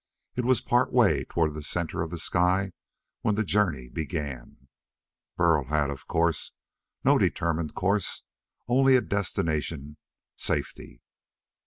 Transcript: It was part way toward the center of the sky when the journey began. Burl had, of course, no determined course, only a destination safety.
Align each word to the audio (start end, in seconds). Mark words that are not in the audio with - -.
It 0.35 0.45
was 0.45 0.61
part 0.61 0.91
way 0.91 1.25
toward 1.25 1.53
the 1.53 1.61
center 1.61 2.01
of 2.01 2.09
the 2.09 2.17
sky 2.17 2.71
when 3.21 3.35
the 3.35 3.43
journey 3.43 3.87
began. 3.87 4.67
Burl 5.37 5.65
had, 5.65 5.91
of 5.91 6.07
course, 6.07 6.53
no 7.03 7.19
determined 7.19 7.75
course, 7.75 8.23
only 8.67 8.95
a 8.95 9.01
destination 9.01 9.97
safety. 10.35 11.03